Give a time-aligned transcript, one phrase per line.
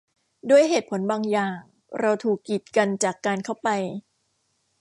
[0.49, 1.59] ด้วยเหตุผลบางอย่าง
[1.99, 3.69] เราถูกกีดกันจากการเข้าไป